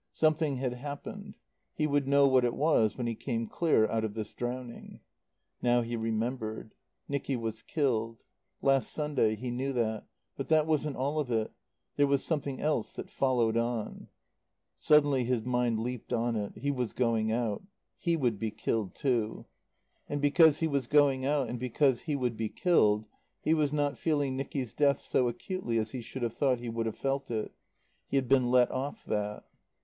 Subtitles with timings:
[0.13, 1.35] Something had happened.
[1.75, 4.99] He would know what it was when he came clear out of this drowning.
[5.61, 6.73] Now he remembered.
[7.07, 8.17] Nicky was killed.
[8.63, 9.35] Last Sunday.
[9.35, 10.07] He knew that.
[10.35, 11.51] But that wasn't all of it.
[11.97, 14.07] There was something else that followed on
[14.79, 16.57] Suddenly his mind leaped on it.
[16.57, 17.61] He was going out.
[17.99, 19.45] He would be killed too.
[20.09, 23.07] And because he was going out, and because he would be killed,
[23.39, 26.87] he was not feeling Nicky's death so acutely as he should have thought he would
[26.87, 27.51] have felt it.
[28.07, 29.43] He had been let off that.